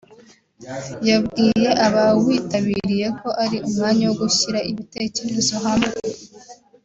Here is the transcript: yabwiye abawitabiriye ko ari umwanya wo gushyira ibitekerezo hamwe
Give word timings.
yabwiye 1.09 1.69
abawitabiriye 1.85 3.07
ko 3.19 3.29
ari 3.43 3.57
umwanya 3.67 4.03
wo 4.09 4.15
gushyira 4.21 4.59
ibitekerezo 4.71 5.55
hamwe 5.65 5.95